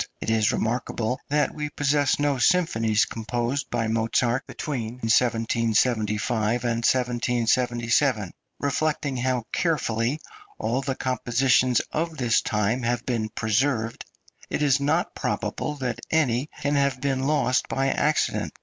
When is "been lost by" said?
16.99-17.89